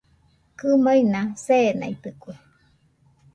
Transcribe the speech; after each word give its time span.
Kɨmaɨna 0.59 1.21
seenaitɨkue 1.45 2.33